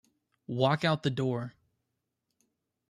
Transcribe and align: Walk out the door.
Walk 0.47 0.83
out 0.83 1.03
the 1.03 1.11
door. 1.11 1.53